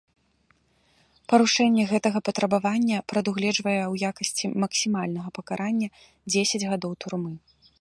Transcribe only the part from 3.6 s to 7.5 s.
ў якасці максімальнага пакарання дзесяць гадоў турмы.